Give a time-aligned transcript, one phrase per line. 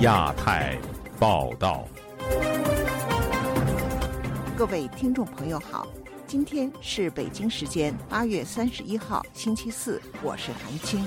[0.00, 0.76] 亚太
[1.18, 1.88] 报道，
[4.54, 5.86] 各位听众朋友好，
[6.26, 11.06] 今天是北京时间八月三十一号星期四，我是韩青。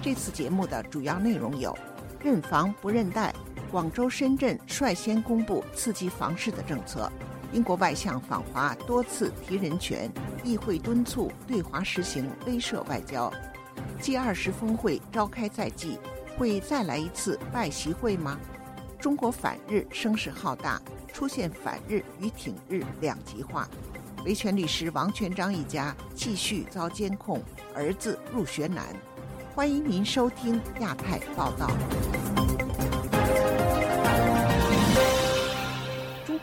[0.00, 1.76] 这次节目的主要内容有：
[2.22, 3.34] 认房不认贷，
[3.72, 7.10] 广州、深圳率先公布刺激房市的政策；
[7.54, 10.10] 英国外相访华多次提人权，
[10.42, 13.32] 议会敦促对华实行威慑外交。
[14.00, 15.98] G 二十峰会召开在即。
[16.36, 18.36] 会再来一次拜习会吗？
[18.98, 23.68] 中国反日声势浩大，出现反日与挺日两极化。
[24.24, 27.40] 维权律师王全章一家继续遭监控，
[27.72, 28.84] 儿子入学难。
[29.54, 31.70] 欢迎您收听亚太报道。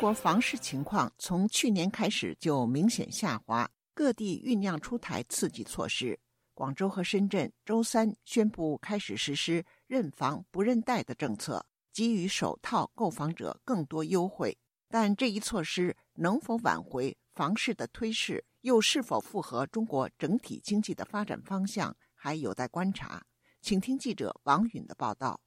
[0.02, 6.20] 国房市情况从去年开始就明显下滑，各地酝酿出台刺激措施。
[6.56, 14.58] 广州和深圳周三宣布开始实施认房不认贷的政策，给予首套购房者更多优惠。
[14.90, 23.24] 但这一措施能否挽回房市的推势，又是否符合中国整体经济的发展方向，还有待观察。
[23.62, 25.40] 请听记者王允的报道。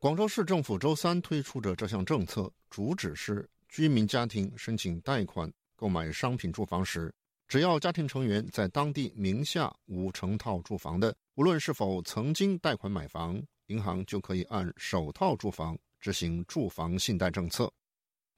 [0.00, 7.14] 广州市政府周三推出的这项政策，主旨是居民家庭申请贷款购买商品住房时。
[7.46, 17.72] 只要家庭成员在当地名下无成套住房的，无论是否曾经贷款买房，银行就可以按首套住房执行住房信贷政策。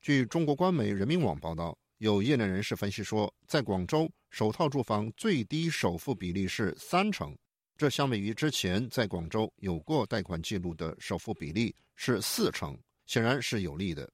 [0.02, 7.34] 据中国官媒人民网报道，有业内人士分析说，在广州，首套住房最低首付比例是三成，
[7.78, 14.10] 这相比于之前在广州有过贷款记录的首付比例是四成，显然是有利的。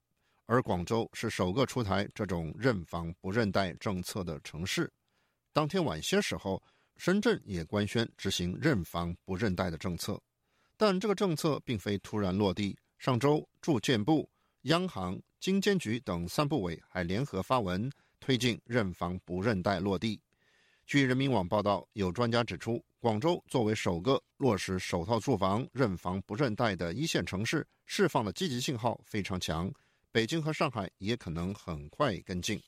[0.49, 4.91] 而广州是首个出台这种认房不认贷政策的城市。
[5.53, 6.63] 当天晚些时候，
[6.97, 10.19] 深圳也官宣执行认房不认贷的政策。
[10.79, 12.75] 但这个政策并非突然落地。
[12.97, 14.27] 上周，住建部、
[14.63, 20.19] 央行、金监局等三部委还联合发文推进认房不认贷落地。
[20.87, 29.71] 据人民网报道，有专家指出，广州作为首个落实首套住房认房不认贷的一线城市，释放的积极信号非常强。
[30.11, 32.61] 北京和上海也可能很快跟进，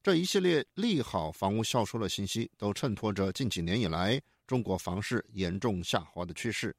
[0.00, 6.74] 这一系列利好房屋销售的信息，都衬托着近几年以来中国房市严重下滑的趋势。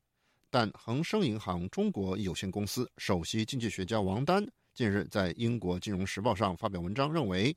[0.50, 7.56] 但恒生银行中国有限公司首席经济学家王丹近日在英国金融时报上发表文章，认为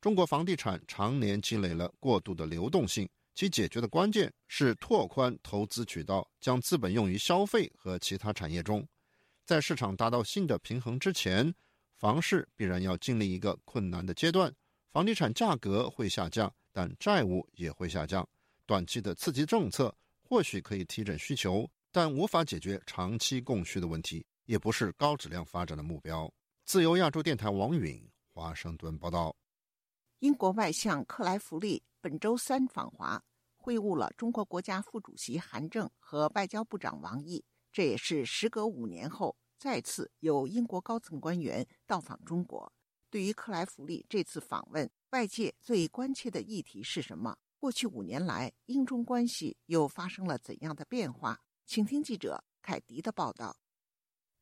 [0.00, 8.86] 中国房地产常年积累了过度的流动性，其解决的关键是拓宽投资渠道，将资本用于消费和其他产业中，
[9.44, 11.52] 在市场达到新的平衡之前。
[12.04, 14.54] 房市必然要经历一个困难的阶段，
[14.90, 18.28] 房地产价格会下降，但债务也会下降。
[18.66, 26.30] 短期的刺激政策或许可以提振需求，但无法解决长期供需的问题，也不是高质量发展的目标。
[26.66, 29.34] 自由亚洲电台王允华盛顿报道。
[30.18, 33.24] 英国外相克莱弗利本周三访华，
[33.56, 37.42] 会晤了中国国家副主席韩正和外交部长王毅，
[37.72, 39.34] 这也是时隔五年后。
[39.64, 42.70] 再次有英国高层官员到访中国。
[43.08, 47.34] 对于克莱弗利这次访问，外界最关切的议题是什么？
[47.58, 51.40] 过去五年来，英中关系又发生了怎样的变化？
[51.64, 53.56] 请听记者凯迪的报道。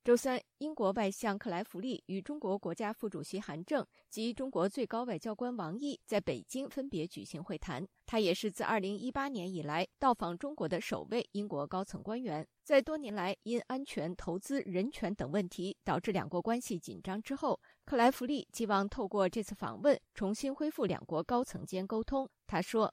[0.05, 7.87] 周三，英国外相克莱弗利与中国国家副主席韩正及中国最高外交官王毅在北京分别举行会谈。
[8.05, 12.45] 他也是自2018年以来到访中国的首位英国高层官员。
[12.65, 22.29] 在多年来因安全、投资、人权等问题导致两国关系紧张之后，克莱弗利希望透过这次访问重新恢复两国高层间沟通。
[22.49, 22.93] 他说。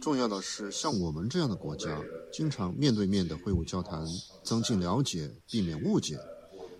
[0.00, 2.02] 重要的是，像我们这样的国家，
[2.32, 4.06] 经常面对面的会晤交谈，
[4.42, 6.18] 增进了解，避免误解，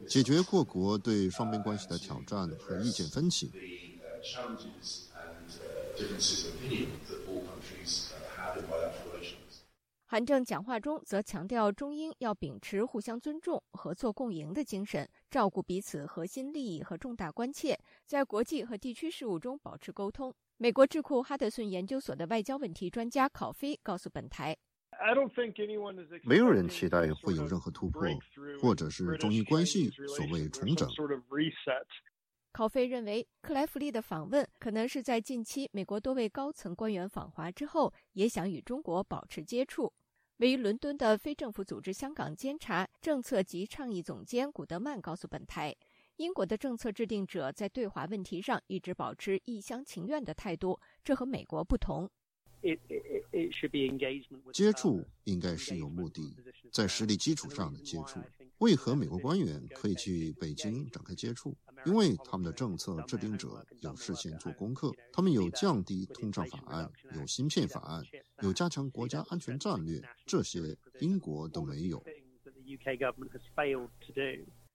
[0.09, 3.51] 解决各国对双边关系的挑战和意见分歧。
[10.07, 20.33] 韩正讲话中则强调，中英要秉持互相尊重、合作共赢的精神，照顾彼此核心利益和重大关切，在国际和地区事务中保持沟通。
[20.61, 24.57] 美国智库哈德逊研究所的外交问题专家考菲告诉本台
[26.27, 28.03] ：“没有人期待会有任何突破，
[28.61, 30.89] 或者是中英关系所谓重整。”
[32.51, 39.93] 考菲认为，克莱弗利的访问可能是在近期美国多位高层官员访华之后，也想与中国保持接触。
[40.39, 45.73] 位于伦敦的非政府组织香港监察政策及倡议总监古德曼告诉本台。
[46.19, 52.11] 英国的政策制定者在对华问题上一直保持一厢情愿的态度，这和美国不同。
[54.53, 56.35] 接触应该是有目的，
[56.73, 58.19] 在实力基础上的接触。
[58.59, 61.57] 为何美国官员可以去北京展开接触？
[61.87, 68.03] 因为他们的政策制定者有事先做功课，他们有降低通胀法案，有芯片法案，
[68.43, 72.03] 有加强国家安全战略，这些英国都没有。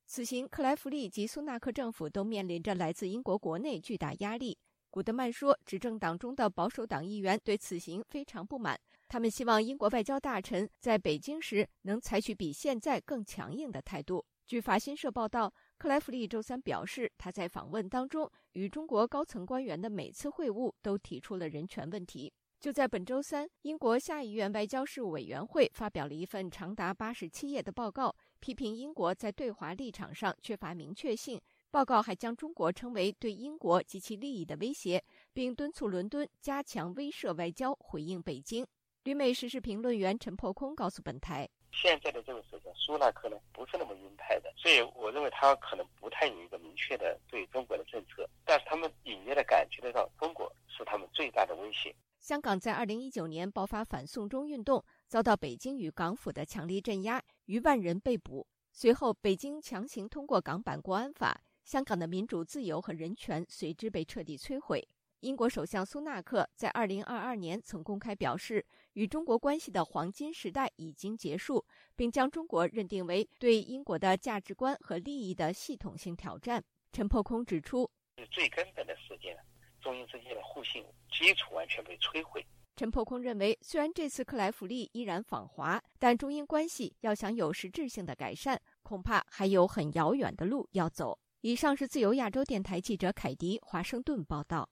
[0.05, 4.57] 此行，克莱弗利及苏纳克政府都面临着来自英国国内巨大压力。
[4.89, 14.23] 古德曼说，执政党中的保守党议员对此行非常不满，他们希望英国外交大臣在北京时能采取比现在更强硬的态度。
[14.45, 22.31] 据法新社报道，克莱弗利周三表示，他在访问当中与中国高层官员的每次会晤都提出了人权问题。
[22.59, 31.39] 就在本周三，英国下议院外交事务委员会发表了一份长达八十七页的报告，批评英国在对华立场上缺乏明确性。
[31.71, 35.01] 报告还将中国称为对英国及其利益的威胁，
[35.31, 38.67] 并敦促伦敦加强威慑外交，回应北京。
[39.05, 48.29] 旅美时事评论员陈破空告诉本台：“现在的这个首相苏纳克呢，不是那么鹰派的，所以我认为他可能不太有一个明确的对中国的政策。
[48.43, 54.81] 但是他们隐约的感觉得到，中国是他们最大的威胁。”香港在二零一九年爆发反送中运动，
[55.13, 58.47] 遭到北京与港府的强力镇压，逾万人被捕。
[58.71, 61.39] 随后，北京强行通过港版国安法。
[61.63, 64.83] 香港的民主、自由和人权随之被彻底摧毁。
[65.19, 71.63] 英国首相苏纳克在2022年曾公开表示，与中国关系的黄金时代已经结束，
[71.95, 76.63] 并将中国认定为对英国的价值观和利益的系统性挑战。
[76.91, 77.87] 陈破空指出，
[78.31, 79.37] 最根本的事件，
[79.79, 82.43] 中英之间的互信基础完全被摧毁。
[82.75, 91.19] 陈破空认为，虽然这次克莱弗利依然访华，但中英关系要想有实质性的改善，恐怕还有很遥远的路要走。
[91.41, 94.67] 以上是自由亚洲电台记者凯迪华盛顿报道。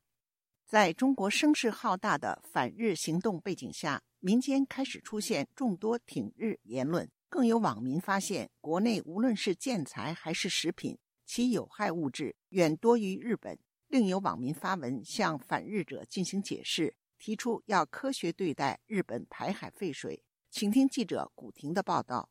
[0.66, 7.08] 在中国声势浩大的反日行动背景下，民间开始出现众多挺日言论。
[7.30, 13.60] 更有网民发现，国内无论是建材还是食品，其有害物质远多于日本。
[13.90, 20.24] 另有网民发文向反日者进行解释，提出要科学对待日本排海废水。
[20.50, 22.30] 请听记者古婷的报道。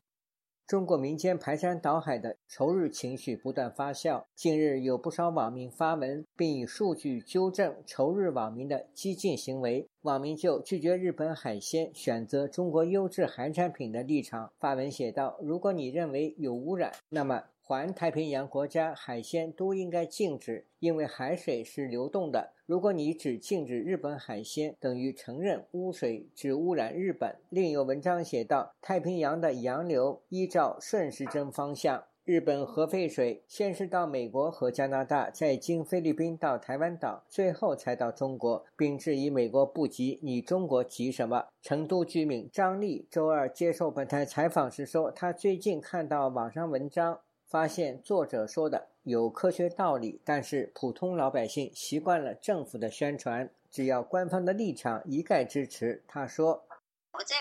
[0.67, 4.25] 中国民间排山倒海的仇日情绪不断发酵。
[4.35, 9.87] 近日，有不少网民发文，并以数据纠正仇日网民的激进行为。
[10.01, 17.41] 网民就拒绝日本海鲜、选择中国优质海产品的立场发文写道：“如果你认为有污染，那么。”
[17.71, 22.51] 环太平洋国家海鲜都应该禁止，因为海水是流动的。
[22.65, 27.33] 如果你只禁止日本海鲜，等于承认污水只污染日本。
[27.47, 41.45] 另有文章写道：太平洋的洋流依照顺时针方向，日本核废水先是到美国和加拿大，再经菲律宾到台湾岛，最后才到中国，并质疑美国不急，你中国急什么？
[41.61, 47.21] 成都居民张丽周二接受本台采访时说，他最近看到网上文章。
[47.51, 56.01] 发现作者说的有科学道理，但是普通老百姓习惯了政府的宣传，只要官方的立场一概支持。
[56.07, 56.65] 他说
[57.11, 57.35] ：“我在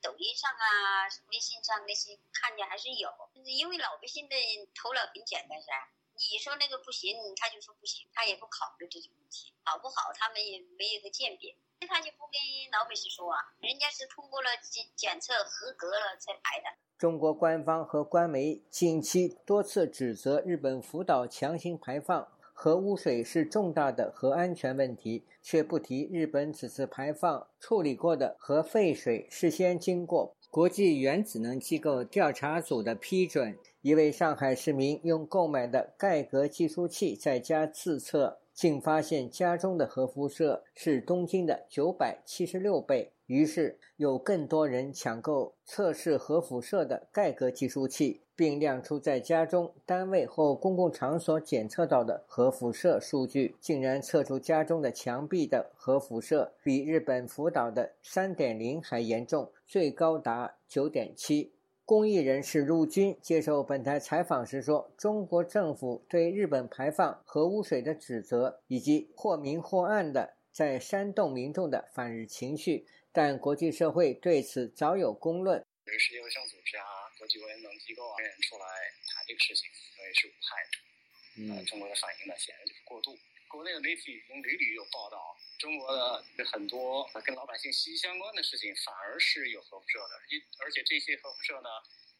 [0.00, 3.10] 抖音上啊、微信上那些看见还是有，
[3.44, 4.34] 因为老百姓的
[4.72, 5.68] 头脑很简单噻。
[6.16, 11.54] 你说那个不行，他就说不行，他也不考虑这些问题好不好，他们也没有个鉴别，
[11.88, 12.36] 他就不跟
[12.72, 16.66] 老百姓说啊，人家是通过了检检测合格了才排的。”
[16.98, 33.58] 中国官方和官媒近期多次指责日本福岛强行排放核污水是重大的核安全问题，却不提日本此次排放处理过的核废水事先经过国际原子能机构调查组的批准。
[33.80, 43.10] 一位上海市民用购买的盖革计数器在家自测，竟发现家中的核辐射是东京的九百七十六倍。
[43.24, 61.54] 于是，有更多人抢购测试核辐射的盖革计数器，并亮出在家中、单位或公共场所检测到的核辐射数据，竟然测出家中的墙壁的核辐射比日本福岛的三点零还严重，最高达九点七。
[61.90, 75.66] 公益人士陆军接受本台采访时说：“中国政府对日本排放核污水的指责，以及或明或暗的在煽动民众的反日情绪。”但国际社会对此早有公论。
[75.98, 78.64] 世界卫生组织啊，国际原子能机构啊，人出来
[79.10, 79.66] 谈这个事情，
[79.98, 81.58] 认为是无害的。
[81.58, 83.18] 嗯，中国的反应呢，显然就是过度。
[83.50, 90.14] 国内的媒体已经屡屡有报道，中国的很多跟老百姓息息相关的事情，反而是有核辐射的。
[90.30, 91.68] 一而且这些核辐射呢，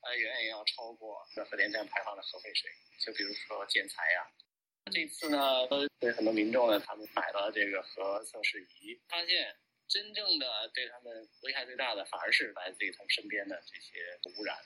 [0.02, 2.68] 呃远远要超过核电站排放的核废水。
[2.98, 4.26] 就比如说建材呀，
[4.92, 5.66] 这次呢，
[6.00, 9.56] 对很多民众呢，他们买了这个核测试仪，发现
[9.86, 14.58] 真正的对他们危害最大的，反而是来自于他们身边的这些污染。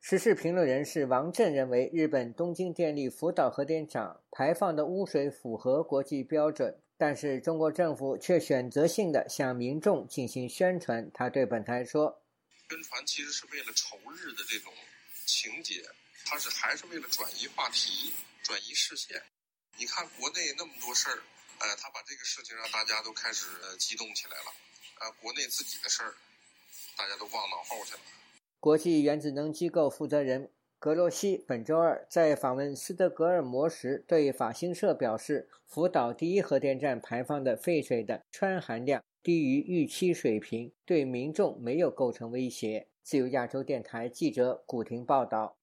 [0.00, 11.10] 时事评论人士王震认为，日本东京电力福岛核电厂排放的污水符合国际标准，但是中国政府却选择性的向民众进行宣传。
[11.12, 12.22] 他对本台说
[12.70, 14.72] ：“宣传其实是为了仇日的这种
[15.26, 15.82] 情节。”
[16.24, 18.12] 他是还是为了转移话题、
[18.42, 19.20] 转移视线？
[19.76, 21.18] 你看国内那么多事儿，
[21.58, 23.46] 呃，他把这个事情让大家都开始
[23.78, 24.52] 激动起来了，
[25.00, 26.14] 呃，国内自己的事儿，
[26.96, 28.00] 大家都忘脑后去了。
[28.60, 30.50] 国际原子能机构负责人
[30.80, 42.88] 格罗西本周二在访问斯德哥尔摩时，对法新社表示，福岛第一核电站排放的废水的氚含量低于预期水平，对民众没有构成威胁。
[43.04, 45.57] 自由亚洲电台记者古婷报道。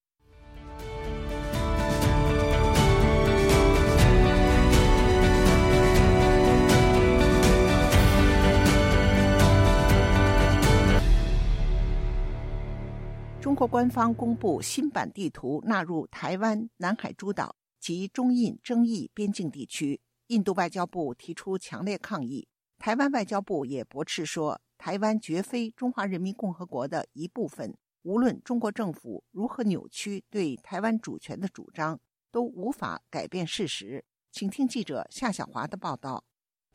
[13.45, 20.01] 中国官方公布新版地图，纳入台湾、南海诸岛及中印争议边境地区。
[20.29, 22.47] 印度外交部提出强烈抗议，
[22.79, 27.77] 台湾外交部也驳斥说，台湾绝非中华人民共和国的一部分。
[28.01, 31.99] 无论中国政府如何扭曲对台湾主权的主张，
[32.31, 34.03] 都无法改变事实。
[34.31, 36.25] 请听记者夏小华的报道。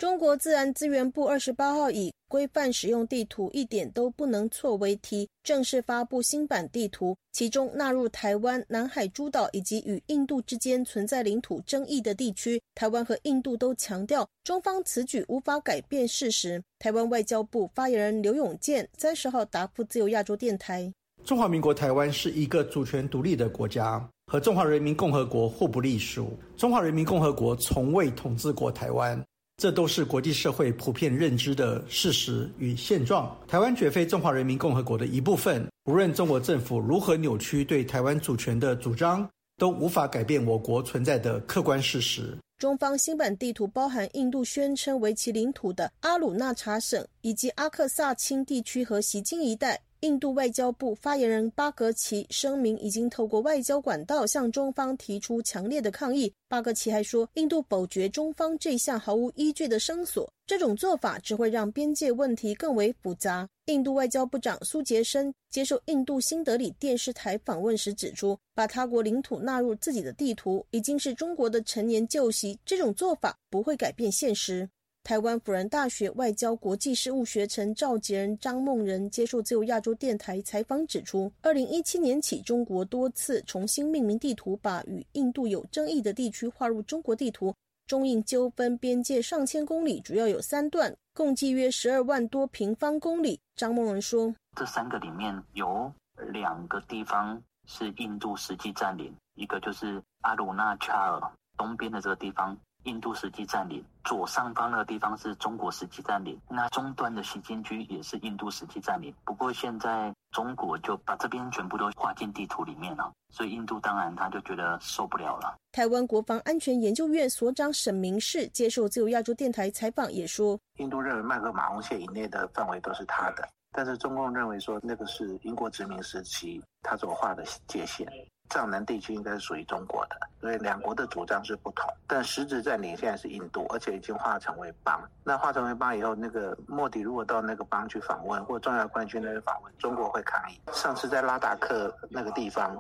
[0.01, 12.59] 中国自然资源部二十八号以“规范使用地图，一点都不能错”为题，正式发布新版地图，其中纳入台湾、南海诸岛以及与印度之间存在领土争议的地区。
[12.75, 16.63] 台湾和印度都强调，中方此举无法改变事实。
[16.79, 20.91] 台湾外交部发言人刘永健三十号答复自由亚洲电台
[21.25, 26.33] ：“中华民国台湾是一个主权独立的国家，和中华人民共和国互不隶属。
[26.57, 29.23] 中华人民共和国从未统治过台湾。”
[29.61, 33.39] 这都是国际社会普遍认知的事实与现状。
[33.47, 35.69] 台湾绝非中华人民共和国的一部分。
[35.85, 42.35] 无论中国政府如何扭曲对台湾主权的主张，都无法改变我国存在的客观事实。
[42.57, 49.83] 中方新版地图包含印度宣称为其领土的阿鲁纳查省，以及阿克萨钦地区和西京一带。
[50.01, 56.33] 印度外交部发言人巴格奇声明，已经透过外交管道向中方提出强烈的抗议。
[56.49, 63.47] 巴格奇还说，印度否决中方这项毫无依据的声索，这种做法只会让边界问题更为复杂。
[63.67, 74.67] 印度外交部长苏杰生接受印度新德里电视台访问时指出，把他国领土纳入自己的地图已经是中国的陈年旧习，这种做法不会改变现实。
[75.11, 87.53] 台湾辅仁大学外交国际事务学程召集人张梦仁接受自由亚洲电台采访指出，二零一七年起，中国多次重新命名地图，把与印度有争议的地区划入中国地图。
[87.89, 93.41] 中印纠纷边界上千公里，主要有三段，共计约十二万多平方公里。
[93.57, 95.93] 张梦仁说：“这三个里面有
[96.31, 101.21] 两个地方是印度实际占领，一个就是阿鲁纳恰尔
[101.57, 109.15] 东边的这个地方。”印度实际占领左上方那个地方是中国实际占领，那中端的西京区也是印度实际占领。
[109.25, 115.55] 不过现在中国就把这边全部都划进地图里面了，所以印度当然他就觉得受不了了。
[115.73, 128.07] 台湾国防安全研究院所长沈明世接受自由亚洲电台采访也说，印度认为曼克马洪线以内的范围都是他的，但是中共认为说那个是英国殖民时期他所画的界限。
[128.51, 131.89] 藏南地区应该是属于中国的，所以两国的主张是不同。
[132.07, 135.01] 但实质占领现在是印度，而且已经化成为邦。
[135.23, 140.61] 那化成为邦以后，那个莫迪如果到那个邦去访问，或重要官员去那边访问，中国会抗议。
[140.73, 142.77] 上次在拉达克那个地方，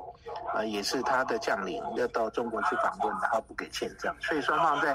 [0.52, 4.12] 呃，也是他的将领要到中国去访问，然后不给签证。
[4.20, 4.92] 所以双方在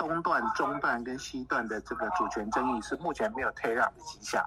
[0.00, 4.44] 东段、中段跟西段的这个主权争议是目前没有退让的迹象。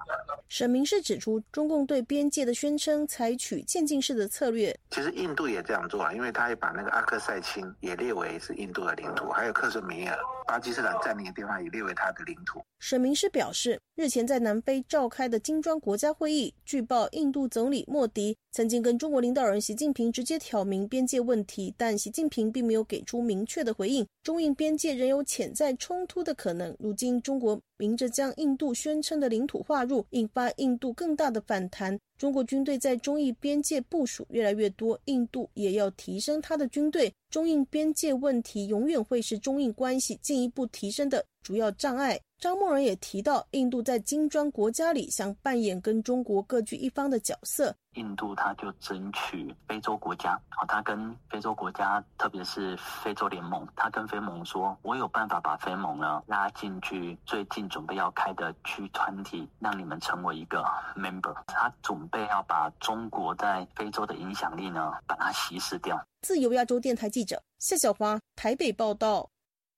[0.50, 4.78] 沈明是指出，中共对边界的宣称采取渐进式的策略。
[4.90, 5.61] 其实印度也。
[5.62, 12.60] 这样做啊，因为他也把那个阿克塞钦也列为是印度的领土，还有克什米尔、巴基斯坦占领的地方也列为他的领土。
[12.78, 24.04] 沈明师表示，日前在南非召开的金砖国家会议，据报印度总理莫迪曾经跟中国领导人习近平直接挑明边界问题，但习近平并没有给出明确的回应。
[24.24, 26.76] 中印边界仍有潜在冲突的可能。
[26.80, 31.98] 如今中国明着将印度宣称的领土划入，引发印度更大的反弹。
[32.16, 37.12] 中国军队在中印边界部署越来越多，印度也要提升他的军队。
[37.28, 42.20] 中印边界问题永远会是中印关系进一步提升的主要障碍。
[42.42, 47.72] 张默仁也提到，印度在金砖国家里想扮演跟中国各据一方的角色。
[47.94, 60.64] 印度他就争取非洲国家，好，他跟非洲国家，特别是非洲联盟，他跟非盟说，我有办法把非盟呢拉进去，最近准备要开的区团体，让你们成为一个
[60.96, 61.32] member。
[61.46, 66.04] 他准备要把中国在非洲的影响力呢，把它稀释掉。
[66.22, 69.30] 自由亚洲电台记者夏小华台北报道。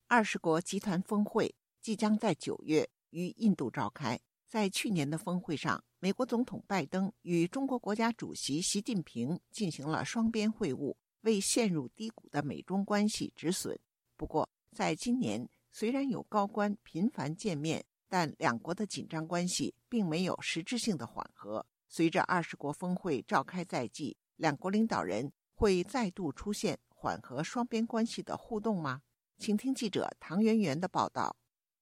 [0.07, 1.55] 二十国集团峰会。
[1.85, 4.19] 即将在九月于印度召开。
[4.49, 13.79] 在去年的峰会上，美国总统拜登与中国国家主席习近平进行了双边会晤，为陷入低谷的美中关系止损。
[14.17, 21.67] 不过，在今年，虽然有高官频繁见面，但两国的紧张关系并没有实质性的缓和。
[21.87, 29.03] 随着二十国峰会召开在即，两国领导人会再度出现缓和双边关系的互动吗？
[29.37, 31.37] 请听记者唐媛媛的报道。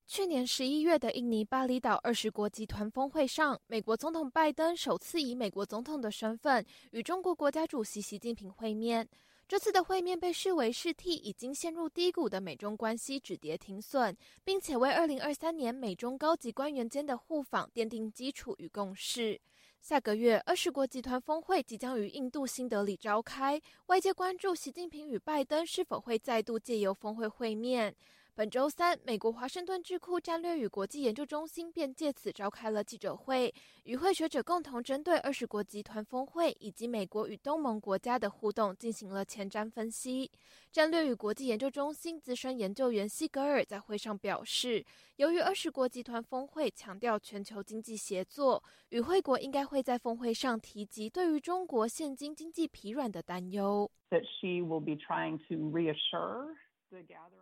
[0.06, 9.08] 去年十一月的印尼巴厘岛二十国集团峰会上，美国总统拜登首次以美国总统的身份与中国国家主席习近平会面。
[9.48, 19.40] 这次的会面被视为是替已经陷入低谷的美中关系止跌停损，并且为二零二三年美中高级官员间的互访奠定基础与共识。
[19.80, 27.94] 下个月二十国集团峰会即将于印度新德里召开，外界关注习近平与拜登是否会再度借由峰会会面。
[28.34, 33.52] 本周三，美国华盛顿智库战略与国际研究中心便借此召开了记者会，
[33.84, 40.30] 与会学者共同针对二十国集团峰会以及美国与东盟国家的互动进行了前瞻分析。
[40.70, 44.82] 战略与国际研究中心资深研究员西格尔在会上表示，
[45.16, 53.90] 由于二十国集团峰会强调全球经济协作，与会国应该会在峰会上提及对于中国现今经济疲软的担忧。
[54.08, 56.54] That she will be trying to reassure
[56.88, 57.41] the gathering.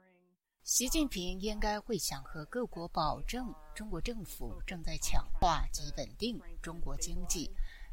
[0.63, 7.51] 习近平应该会想和各国保证，中国政府正在强化及稳定中国经济。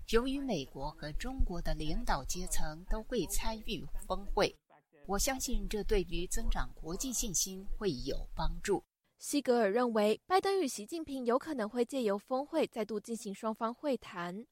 [0.10, 4.56] 由于美国和中国的领导阶层都会参与峰会，
[5.08, 8.84] 我相信这对于增长国际信心会有帮助。
[9.18, 14.46] 西格尔认为，拜登与习近平有可能会借由峰会再度进行双方会谈。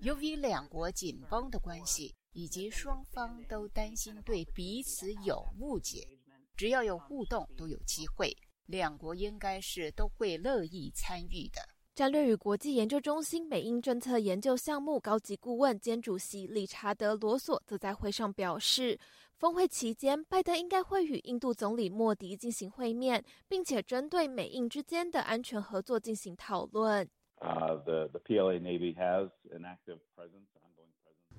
[0.00, 2.14] 由于两国紧绷的关系。
[2.38, 6.06] 以及双方都担心对彼此有误解，
[6.54, 8.30] 只要有互动都有机会，
[8.66, 11.62] 两国应该是都会乐意参与的。
[11.96, 19.00] 战略与国际研究中心美英政策研究项目高级顾问兼主席理查德·罗索则在会上表示，
[19.38, 27.08] 峰会期间，拜登应该会与印度总理莫迪进行会面，并且针对美印之间的安全合作进行讨论。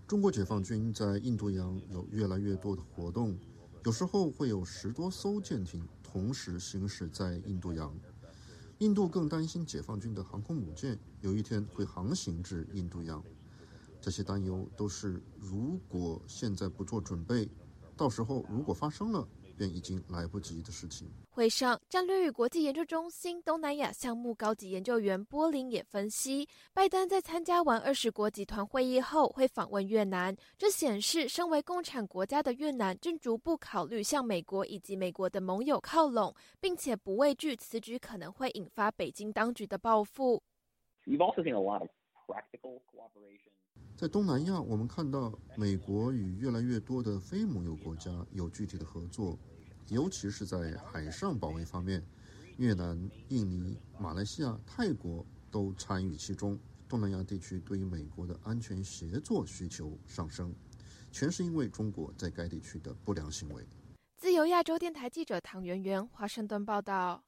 [0.08, 3.38] 中国解放军在印度洋有越来越多的活动，
[3.86, 7.96] 有时候会有十多艘舰艇同时行驶在印度洋。
[8.80, 13.24] 印度更担心解放军的航空母舰有一天会航行至印度洋。
[14.00, 17.50] 这些担忧都是如果现在不做准备，
[17.96, 19.28] 到时候如果发生了。
[19.58, 21.10] 便已经来不及的事情。
[21.30, 40.42] 会上，战略与国际研究中心东南亚项目高级研究员波林也分析，拜登在参加完二十国集团会议后会访问越南，这显示身为共产国家的越南正逐步考虑向美国以及美国的盟友靠拢，并且不畏惧此举可能会引发北京当局的报复。
[43.98, 49.36] 在东南亚，我们看到美国与越来越多的非盟友国家有具体的合作，
[49.90, 52.06] 尤其是在海上保卫方面，
[52.58, 52.96] 越南、
[53.30, 56.60] 印尼、马来西亚、泰国都参与其中。
[56.88, 60.54] 东南亚地区对于美国的安全协作需求上升，
[61.12, 63.66] 全是因为中国在该地区的不良行为。
[64.16, 67.24] 自由亚洲电台记者唐媛媛，华盛顿报道。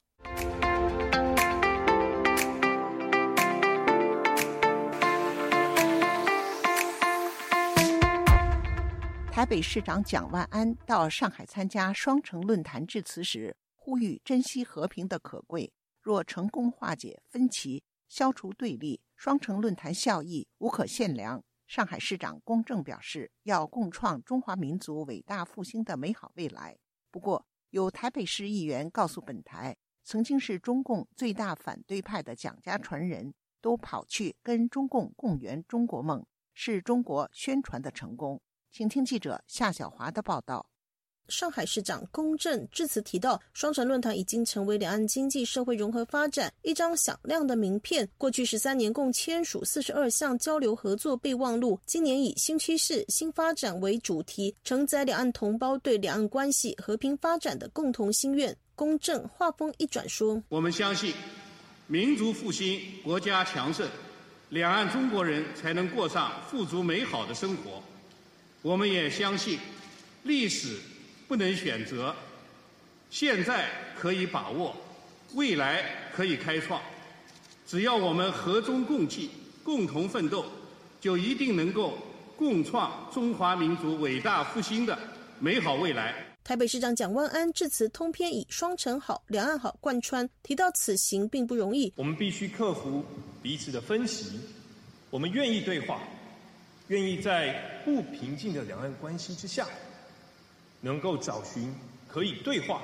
[9.31, 15.71] 台北市长蒋万安到上海参加双城论坛致辞时，呼吁珍惜和平的可贵。
[16.01, 21.41] 若成功化解分歧、消除对立，双城论坛效益无可限量。
[21.67, 26.77] 上海市长龚正表示，要共创中华民族伟大复兴的美好未来。
[27.09, 38.41] 不过，有台北市议员告诉本台，曾经是中共最大反对派的蒋家传人都跑去跟中共共圆中国梦，是中国宣传的成功。
[38.71, 40.65] 请听记者夏小华的报道。
[41.27, 48.07] 上海市长龚正致辞提到，双城论坛已经成为两岸经济社会融合发展一张响亮的名片。
[48.17, 58.55] 过去十三年共签署四十二项交流合作备忘录，今年以新趋势、新发展为主题，承载两岸同胞对两岸关系和平发展的共同心愿。
[58.73, 61.13] 龚正话锋一转说：“我们相信，
[61.85, 63.87] 民族复兴，国家强盛，
[64.49, 67.83] 两岸中国人才能过上富足美好的生活。
[68.61, 69.57] 我们也相信，
[70.23, 70.77] 历史
[71.27, 72.13] 不能选择，
[73.09, 74.75] 现在可以把握，
[75.33, 76.81] 未来可以开创。
[77.65, 79.29] 只要我们和衷共济，
[79.63, 80.45] 共同奋斗，
[80.99, 81.97] 就一定能够
[82.35, 84.97] 共创中华民族伟大复兴的
[85.39, 91.93] 美好未来。”台北市长蒋万安致辞通篇以“双城好，两岸好”贯穿，提到此行并不容易。
[91.95, 93.05] 我们必须克服
[93.41, 94.39] 彼此的分歧，
[95.11, 96.01] 我们愿意对话，
[96.89, 99.67] 愿意在不平静的两岸关系之下，
[100.81, 101.71] 能够找寻
[102.07, 102.81] 可以对话、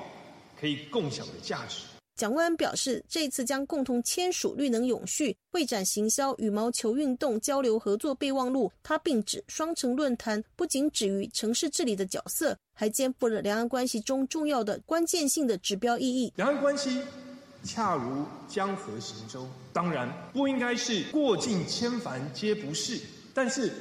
[0.60, 1.82] 可以共享的价值。
[2.15, 8.72] 蒋万安表示，这次将共同签署绿能永续会展行销羽毛球运动交流合作备忘录。
[8.84, 16.32] 他并指，双城论坛不仅止于城市治理的角色，还肩负了两岸关系中重要的关键性的指标意义。
[16.36, 17.02] 两岸关系
[17.63, 23.02] 恰如江河行舟，当然不应该是过尽千帆皆不是，
[23.34, 23.74] 但是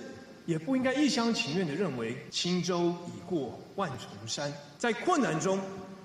[0.47, 5.59] 也不应该一厢情愿的认为轻舟已过万重山，在困难中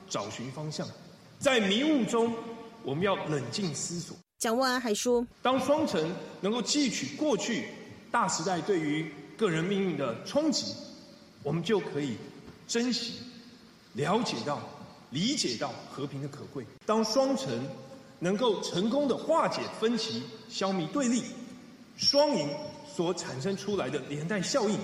[0.09, 0.87] 找寻方向。
[1.39, 2.33] 在迷雾中，
[2.83, 4.15] 我们要冷静思索。
[4.37, 7.67] 蒋万安还说，当双城能够汲取过去
[8.09, 10.73] 大时代对于个人命运的冲击，
[11.43, 12.15] 我们就可以
[12.67, 13.15] 珍惜、
[13.93, 14.61] 了解到、
[15.09, 16.65] 理解到和平的可贵。
[16.85, 17.61] 当双城
[18.19, 21.23] 能够成功的化解分歧、消弭对立，
[21.97, 22.49] 双赢
[22.99, 24.77] 所产生出来的连带效应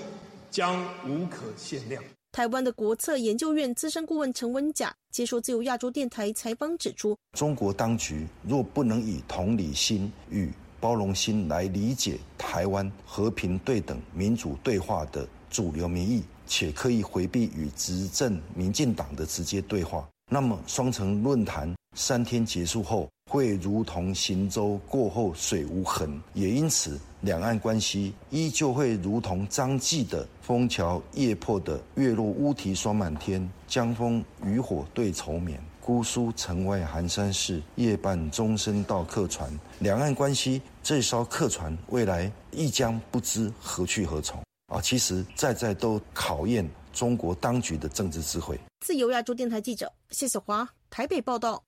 [0.50, 2.02] 将无可限量。
[2.32, 10.50] 台湾的国策研究院资深顾问陈文甲接受自由亚洲电台采访指出，中国当局若不能以同理心与
[10.80, 23.06] 包容心来理解台湾和平对等、民主对话的主流民意，且刻意回避与执政民进党的直接对话，那么双城论坛三天结束后。
[23.28, 35.60] 会如同行舟过后水无痕，也因此两岸关系依旧会如同张继的“枫桥夜泊的月落乌啼霜满天，江枫渔火对愁眠。
[35.80, 44.80] 姑苏城外寒山寺，夜半钟声到客船。”两岸关系这艘客船未来亦将不知何去何从啊！
[44.80, 48.58] 其实在在都考验中国当局的政治智慧。
[48.80, 51.65] 自由亚洲电台记者谢小华台北报道。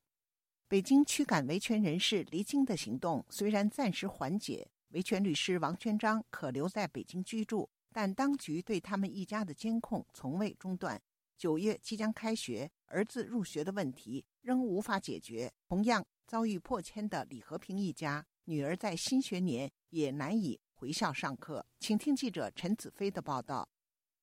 [0.70, 11.00] 北京驱赶维权人士离京的行动虽然暂时缓解，维权律师王全章可留在北京居住，但当局对他们一家的监控从未中断。
[11.38, 15.50] 九月即将开学，儿子入学的问题仍无法解决。
[15.70, 21.64] 同样遭遇迫迁的李和平一家，女儿在新学年也难以回校上课。
[21.80, 23.66] 请听记者陈子飞的报道。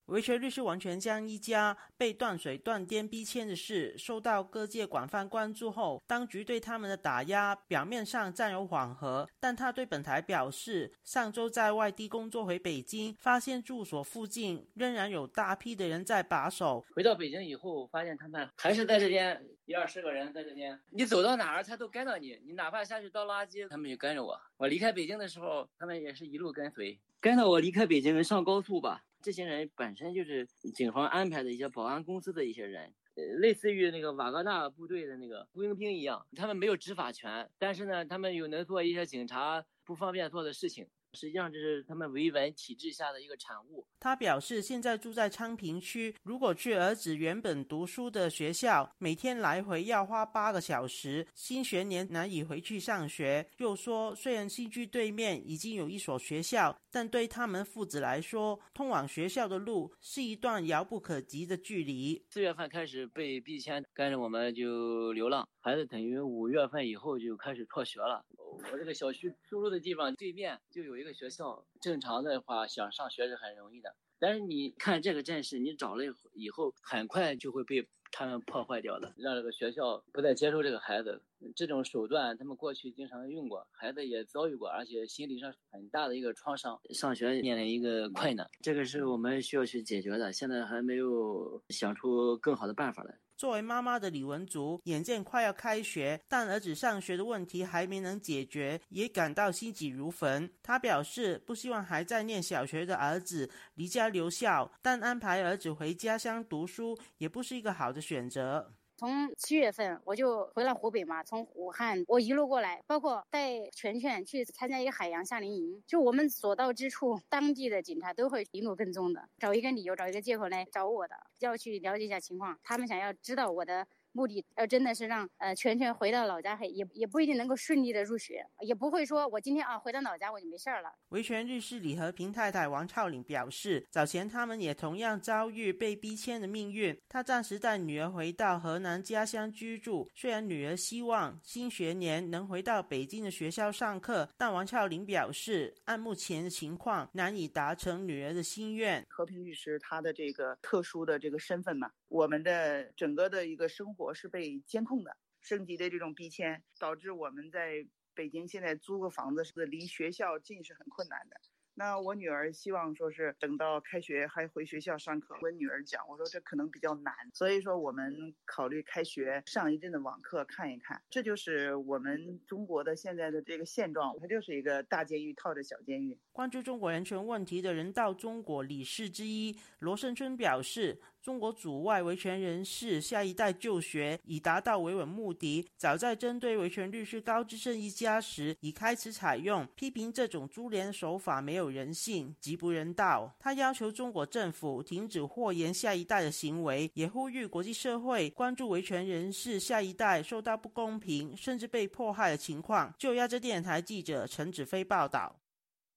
[0.07, 16.85] 维权律师王全江一家被断水断电逼迁的事受到各界广泛关注后，当局对他们的打压表面上暂有缓和，但他对本台表示，上周在外地工作回北京，发现住所附近仍然有大批的人在把守。
[16.93, 24.39] 回到北京以后，发现他们还是在这边一二十个人在这边，你走到哪儿他都跟到你，你哪怕下去倒垃圾，他们就跟着我。
[24.57, 29.03] 我离开北京的时候，他们也是一路跟随，跟着我离开北京上高速吧。
[29.25, 40.87] 这些人本身就是警方安排的一些保安公司的一些人，呃，类似于那个瓦格纳部队的那个雇佣兵一样，他们没有执法权，但是呢，他们又能做一些警察不方便做的事情。
[41.15, 43.87] 实际上这是他们维稳体制下的一个产物。
[43.99, 53.47] 他表示，现在住在昌平区，如果去儿子原本读书的学校，每天来回要花八个小时，新学年难以回去上学。
[53.57, 62.21] 又说，虽然新居对面已经有一所学校，但对他们父子来说，通往学校的路是一段遥不可及的距离。
[62.29, 68.25] 四月份开始被逼迁，跟着我们就流浪，孩子等于五月份以后就开始辍学了。
[68.71, 73.95] 我这个小区出入的地方对面就有一个学校，正常的话想上学是很容易的。
[74.17, 81.21] 但是你看这个阵势，你找了以后，很快就会被他们破坏掉的，让这个学校不再接受这个孩子。
[81.55, 90.31] 这种手段他们过去经常用过，孩子也遭遇过，而且心理上很大的一个创伤，上学面临一个困难，这个是我们需要去解决的。
[90.31, 93.19] 现在还没有想出更好的办法来。
[93.37, 100.49] 作为妈妈的李文竹，眼见快要开学，但儿子上学的问题还没能解决，也感到心急如焚。
[100.63, 108.73] 她表示，不希望还在念小学的儿子离家留校，但安排儿子回家乡读书也不是一个好的选择。
[108.97, 122.57] 从七月份我就回了湖北嘛，从武汉我一路过来，包括带全全去参加一个海洋夏令营，就我们所到之处，当地的警察都会一路跟踪的，找一个理由，找一个借口来找我的，要去了解一下情况。
[122.63, 130.89] 他们想要知道我的目的要真的是让呃全全回到老家，也也不一定能够顺利的入学，也不会说我今天啊回到老家我就没事儿了。
[131.09, 140.09] 维权律师李和平太太王超玲表示，早前他们也同样遭遇被逼迁的命运，他暂时带女儿回到河南家乡居住。
[140.15, 149.05] 虽然女儿希望新学年能回到北京的学校上课，但王超玲表示，按目前的情况难以达成女儿的心愿。
[149.09, 161.35] 和平律师他的这个特殊的这个身份嘛，我们的整个的一个生活我是被监控的，升级的这种逼迁导致我们在北京现在租个房子是离学校近是很困难的。
[161.77, 165.35] 那我女儿希望说是等到开学还回学校上课。
[165.41, 171.01] 我女儿讲，我说这可能比较难，所以说我们考虑开学上一阵的网课看一看。
[171.09, 176.17] 这就是我们中国的现在的这个现状，它就是一个大监狱套着小监狱。
[176.31, 181.01] 关注中国人权问题的人道中国理事之一罗胜春表示。
[181.25, 185.67] 中国主外维权人士下一代就学，以达到维稳目的。
[185.75, 193.35] 早在针对维权律师高志胜一家时，已开始采用，批评这种株连手法没有人性，极不人道。
[193.39, 202.93] 他要求中国政府停止祸延下一代的行为，也呼吁国际社会关注维权人士下一代受到不公平甚至被迫害的情况。
[202.99, 205.35] 就亚洲电台记者陈子飞报道：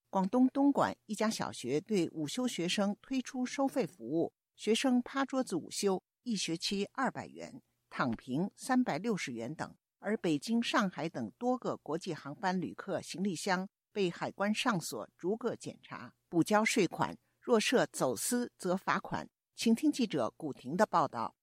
[0.09, 4.33] 广东东莞一家小学对午休学生推出收费服务。
[4.59, 9.73] 学生趴桌子午休，一学期二百元；躺平三百六十元等。
[9.99, 17.17] 而北京、上海等多个国际航班旅客行李箱被海关上锁，逐个检查，补交税款。
[17.39, 19.29] 若涉走私，则罚款。
[19.55, 21.33] 请听记者古婷的报道。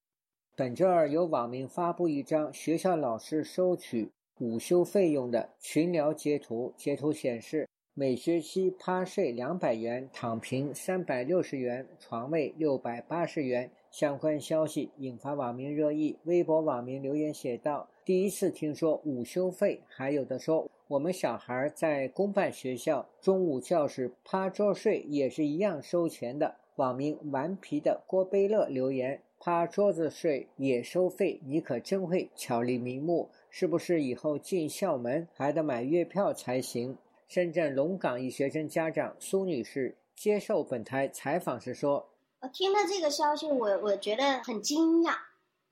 [0.55, 7.67] 本周二，有网民发布一张学校老师收取午休费用的群聊截图，截图显示。
[7.99, 13.71] 每学期趴睡两百元，躺平三百六十元，床位六百八十元。
[13.91, 16.19] 相关消息引发网民热议。
[16.25, 42.09] 微博网民留言写道：“第一次听说午休费，还有的说我们小孩在公办学校中午教室趴桌睡也是一样收钱的。”网民顽皮的郭贝乐留言：“趴桌子睡也收费，你可真会巧立名目，是不是以后进校门还得买月票才行？”深圳龙岗一学生家长苏女士接受本台采访时说
[42.41, 45.17] ：“我听到这个消息，我我觉得很惊讶。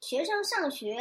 [0.01, 0.97] 学生上学，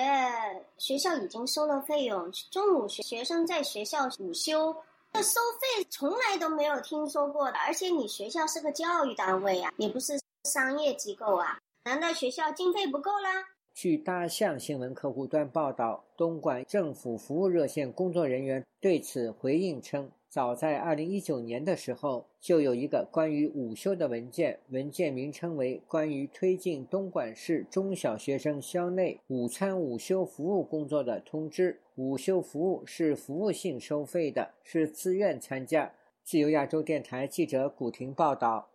[0.77, 4.73] 学校已经收了费用，中午学学生在学校午休，
[5.11, 7.57] 这收费从来都没有听说过的。
[7.57, 10.13] 而且你学校是个教育单位啊，你不是
[10.43, 11.57] 商业机构啊？
[11.83, 20.09] 难道学校经费不够啦？”据大象新闻客户端报道，东莞政府服务热线工作人员对此回应称。
[20.33, 31.79] 早在二零一九年的时候，就有一个关于午休的文件，文件名称为《关于推进东莞市中小学生校内午餐午休服务工作的通知》。
[32.01, 35.93] 午休服务是服务性收费的，是自愿参加。
[36.23, 38.71] 自由亚洲电台记者古婷报道。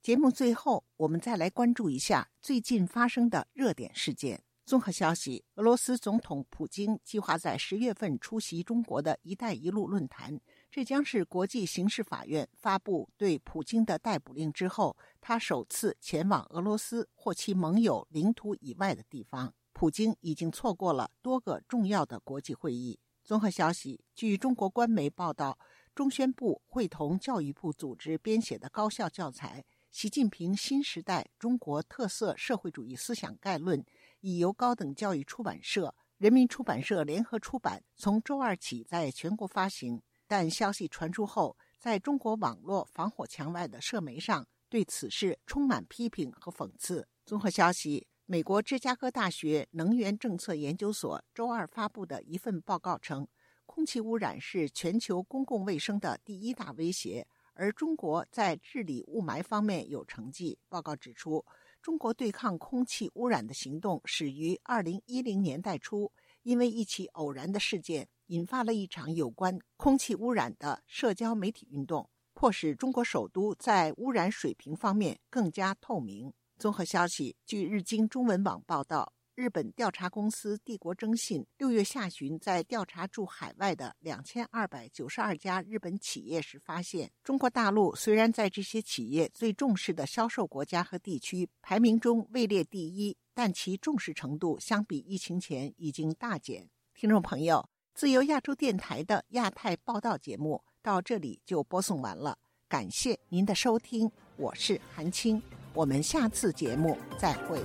[0.00, 4.42] 节目最后，我们再来关注一下最近发生的热点事件。
[4.64, 10.38] 综合消息：俄罗斯总统普京计划在十月份出席中国的一带一路论坛。
[10.70, 19.54] 这将是国际刑事法院发布对普京的逮捕令之后，他首次前往俄罗斯或其盟友领土以外的地方。
[19.72, 22.98] 普京已经错过了多个重要的国际会议。
[23.24, 25.58] 综合消息，据中国官媒报道，
[25.94, 33.80] 中宣部会同教育部组织编写的高校教材《习近平新时代中国特色社会主义思想概论》，
[34.20, 40.02] 已由高等教育出版社、人民出版社联合出版，从周二起在全国发行。
[40.28, 47.08] 但消息传出后，在中国网络防火墙外的社媒上对此事充满批评和讽刺。
[47.24, 53.26] 综合消息，美国芝加哥大学能源政策研究所周二发布的一份报告称，
[53.64, 60.58] 空气污染是全球公共卫生的第一大威胁，而中国在治理雾霾方面有成绩。
[60.68, 61.44] 报告指出，
[61.80, 66.12] 中国对抗空气污染的行动始于2010年代初，
[66.42, 68.06] 因为一起偶然的事件。
[68.28, 76.32] 引发了一场有关空气污染的社交媒体运动，迫使中国首都在污染水平方面更加透明。
[76.58, 96.68] 综合消息，据日经中文网报道，日本调查公司帝国征信六月下旬在调查驻海外的两千二百九十二家日本企业时发现，中国大陆虽然在这些企业最重视的销售国家和地区排名中位列第一，但其重视程度相比疫情前已经大减。
[96.92, 97.68] 听众朋友。
[97.98, 105.42] 自由亚洲电台的亚太报道节目到这里就播送完了，感谢您的收听，我是韩青，
[105.74, 107.60] 我们下次节目再会。